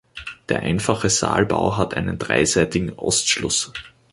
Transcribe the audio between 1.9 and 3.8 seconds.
einen dreiseitigen Ostschluss.